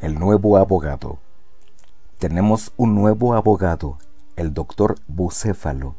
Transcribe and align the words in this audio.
El 0.00 0.18
nuevo 0.18 0.56
abogado. 0.56 1.18
Tenemos 2.18 2.72
un 2.78 2.94
nuevo 2.94 3.34
abogado, 3.34 3.98
el 4.34 4.54
doctor 4.54 4.94
Bucéfalo. 5.08 5.94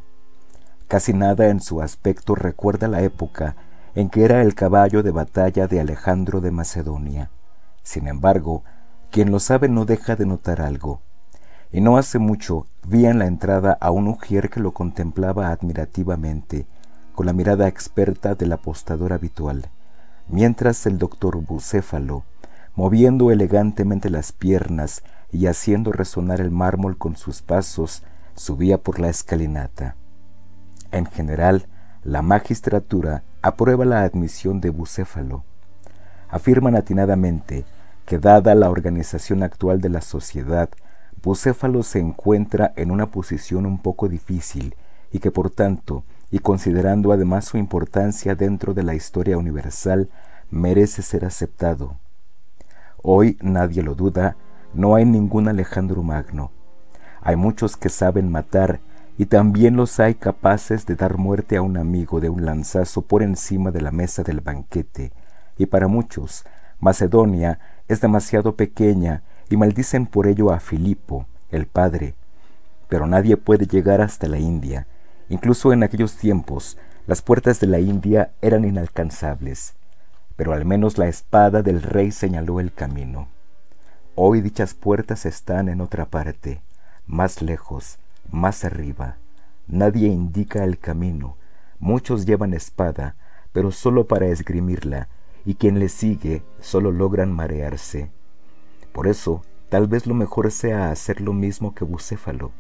Casi 0.88 1.14
nada 1.14 1.50
en 1.50 1.62
su 1.62 1.84
aspecto 1.84 2.34
recuerda 2.34 2.88
la 2.88 3.04
época 3.04 3.56
en 3.94 4.10
que 4.10 4.26
era 4.26 4.42
el 4.42 4.56
caballo 4.56 5.04
de 5.04 5.12
batalla 5.12 5.68
de 5.68 5.80
Alejandro 5.80 6.42
de 6.42 6.50
Macedonia. 6.50 7.30
Sin 7.84 8.08
embargo, 8.08 8.64
quien 9.12 9.30
lo 9.30 9.40
sabe 9.40 9.70
no 9.70 9.86
deja 9.86 10.16
de 10.16 10.26
notar 10.26 10.64
algo. 10.64 11.02
Y 11.72 11.82
no 11.82 11.96
hace 12.00 12.18
mucho 12.18 12.66
vi 12.88 13.06
en 13.06 13.20
la 13.20 13.28
entrada 13.28 13.78
a 13.80 13.92
un 13.92 14.08
ujier 14.08 14.50
que 14.50 14.62
lo 14.62 14.72
contemplaba 14.72 15.52
admirativamente, 15.52 16.66
con 17.14 17.28
la 17.28 17.34
mirada 17.34 17.68
experta 17.68 18.34
del 18.34 18.52
apostador 18.54 19.14
habitual, 19.14 19.70
mientras 20.28 20.88
el 20.88 20.98
doctor 20.98 21.38
Bucéfalo 21.38 22.24
moviendo 22.76 23.32
elegantemente 23.32 24.10
las 24.10 24.32
piernas 24.32 25.04
y 25.32 25.48
haciendo 25.48 25.92
resonar 25.92 26.42
el 26.42 26.52
mármol 26.52 26.98
con 26.98 27.16
sus 27.16 27.42
pasos, 27.42 28.04
subía 28.36 28.78
por 28.78 29.00
la 29.00 29.10
escalinata. 29.10 29.96
En 30.92 31.06
general, 31.06 31.68
la 32.04 32.22
magistratura 32.22 33.24
aprueba 33.42 33.86
la 33.86 34.02
admisión 34.04 34.62
de 34.62 34.70
Bucéfalo. 34.70 35.44
Afirman 36.30 36.76
atinadamente 36.76 37.66
que 38.06 38.20
dada 38.20 38.56
la 38.56 38.70
organización 38.70 39.44
actual 39.44 39.82
de 39.82 39.90
la 39.90 40.02
sociedad, 40.02 40.70
Bucéfalo 41.24 41.84
se 41.84 42.00
encuentra 42.00 42.74
en 42.76 42.92
una 42.92 43.06
posición 43.06 43.66
un 43.66 43.78
poco 43.78 44.10
difícil 44.10 44.76
y 45.12 45.20
que 45.20 45.32
por 45.32 45.50
tanto, 45.50 46.04
y 46.32 46.40
considerando 46.40 47.12
además 47.12 47.46
su 47.46 47.58
importancia 47.58 48.36
dentro 48.36 48.74
de 48.74 48.84
la 48.84 48.96
historia 48.96 49.38
universal, 49.38 50.10
merece 50.50 51.02
ser 51.02 51.26
aceptado. 51.26 51.98
Hoy 53.04 53.38
nadie 53.42 53.82
lo 53.82 53.96
duda, 53.96 54.36
no 54.76 54.94
hay 54.94 55.06
ningún 55.06 55.48
Alejandro 55.48 56.04
Magno. 56.04 56.52
Hay 57.24 57.36
muchos 57.36 57.76
que 57.76 57.90
saben 57.90 58.30
matar 58.30 58.80
y 59.18 59.26
también 59.26 59.76
los 59.76 60.00
hay 60.00 60.14
capaces 60.14 60.86
de 60.86 60.96
dar 60.96 61.18
muerte 61.18 61.58
a 61.58 61.64
un 61.64 61.78
amigo 61.78 62.20
de 62.20 62.30
un 62.30 62.46
lanzazo 62.46 63.02
por 63.02 63.24
encima 63.24 63.72
de 63.72 63.82
la 63.82 63.92
mesa 63.92 64.22
del 64.22 64.42
banquete. 64.42 65.12
Y 65.58 65.66
para 65.66 65.88
muchos, 65.88 66.46
Macedonia 66.80 67.60
es 67.88 68.02
demasiado 68.02 68.56
pequeña 68.56 69.24
y 69.50 69.58
maldicen 69.58 70.06
por 70.06 70.28
ello 70.28 70.52
a 70.52 70.60
Filipo, 70.60 71.26
el 71.50 71.66
padre. 71.66 72.14
Pero 72.88 73.08
nadie 73.08 73.36
puede 73.36 73.66
llegar 73.66 74.02
hasta 74.02 74.28
la 74.28 74.38
India. 74.38 74.86
Incluso 75.28 75.74
en 75.74 75.82
aquellos 75.82 76.18
tiempos, 76.18 76.78
las 77.08 77.24
puertas 77.24 77.60
de 77.60 77.68
la 77.68 77.80
India 77.80 78.32
eran 78.42 78.64
inalcanzables 78.64 79.74
pero 80.42 80.54
al 80.54 80.66
menos 80.66 80.98
la 80.98 81.08
espada 81.08 81.62
del 81.62 81.84
rey 81.84 82.12
señaló 82.12 82.60
el 82.60 82.74
camino. 82.74 83.28
Hoy 84.16 84.42
dichas 84.42 84.74
puertas 84.74 85.28
están 85.28 85.70
en 85.70 85.82
otra 85.82 86.06
parte, 86.06 86.64
más 87.06 87.44
lejos, 87.44 88.00
más 88.32 88.66
arriba. 88.66 89.18
Nadie 89.68 90.08
indica 90.08 90.64
el 90.64 90.80
camino. 90.80 91.38
Muchos 91.78 92.26
llevan 92.26 92.56
espada, 92.56 93.16
pero 93.52 93.70
sólo 93.70 94.08
para 94.08 94.30
esgrimirla, 94.30 95.10
y 95.46 95.54
quien 95.54 95.78
le 95.78 95.90
sigue 95.90 96.42
sólo 96.60 96.92
logran 96.92 97.32
marearse. 97.32 98.10
Por 98.94 99.06
eso, 99.06 99.44
tal 99.70 99.86
vez 99.86 100.08
lo 100.08 100.16
mejor 100.16 100.50
sea 100.50 100.90
hacer 100.90 101.22
lo 101.22 101.34
mismo 101.34 101.76
que 101.76 101.86
Bucéfalo, 101.86 102.52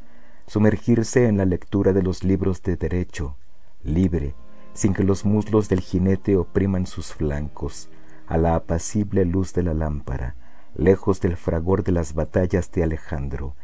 sumergirse 0.46 1.25
en 1.25 1.38
la 1.38 1.46
lectura 1.46 1.94
de 1.94 2.03
los 2.03 2.24
libros 2.24 2.62
de 2.62 2.75
derecho, 2.75 3.38
libre, 3.84 4.36
sin 4.74 4.94
que 4.94 5.04
los 5.04 5.26
muslos 5.26 5.70
del 5.70 5.82
jinete 5.82 6.38
opriman 6.38 6.86
sus 6.86 7.14
flancos, 7.14 7.90
a 8.28 8.38
la 8.38 8.56
apacible 8.56 9.26
luz 9.26 9.54
de 9.54 9.64
la 9.64 9.74
lámpara, 9.74 10.36
lejos 10.76 11.20
del 11.20 11.36
fragor 11.36 11.84
de 11.84 11.92
las 11.92 12.14
batallas 12.14 12.72
de 12.72 12.84
Alejandro, 12.84 13.56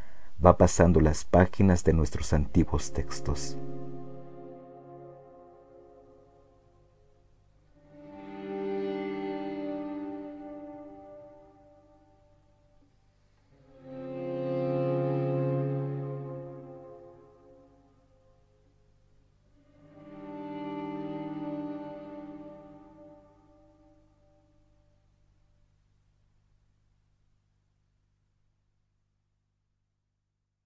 va 0.43 0.57
pasando 0.57 0.99
las 0.99 1.25
páginas 1.25 1.83
de 1.83 1.93
nuestros 1.93 2.33
antiguos 2.33 2.91
textos. 2.93 3.57